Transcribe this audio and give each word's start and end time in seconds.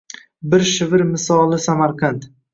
Bir 0.53 0.65
shivir 0.69 1.03
misoli 1.11 1.61
Samarqand 1.69 2.29